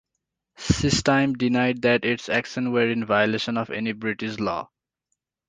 [0.57, 4.71] Systime denied that its actions were in violation of any British law.